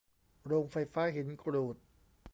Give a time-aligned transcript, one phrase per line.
[0.45, 1.77] โรงไฟฟ้าหินกรูด